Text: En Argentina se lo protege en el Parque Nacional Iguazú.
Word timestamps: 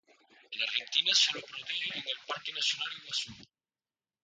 En 0.51 0.59
Argentina 0.63 1.11
se 1.13 1.31
lo 1.31 1.43
protege 1.45 1.89
en 1.93 1.99
el 2.01 2.25
Parque 2.27 2.51
Nacional 2.53 2.89
Iguazú. 3.03 3.35